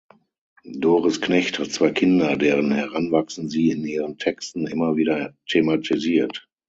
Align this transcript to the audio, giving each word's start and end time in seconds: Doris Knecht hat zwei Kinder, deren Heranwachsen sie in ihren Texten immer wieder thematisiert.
Doris 0.79 1.21
Knecht 1.21 1.59
hat 1.59 1.69
zwei 1.71 1.91
Kinder, 1.91 2.35
deren 2.35 2.71
Heranwachsen 2.71 3.49
sie 3.49 3.69
in 3.69 3.85
ihren 3.85 4.17
Texten 4.17 4.65
immer 4.65 4.95
wieder 4.95 5.35
thematisiert. 5.47 6.49